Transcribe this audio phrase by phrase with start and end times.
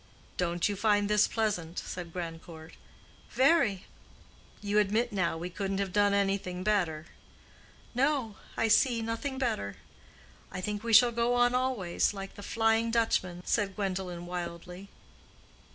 [0.35, 2.73] "Don't you find this pleasant?" said Grandcourt.
[3.29, 3.85] "Very."
[4.59, 7.05] "You admit now we couldn't have done anything better?"
[7.93, 9.75] "No—I see nothing better.
[10.51, 14.89] I think we shall go on always, like the Flying Dutchman," said Gwendolen wildly.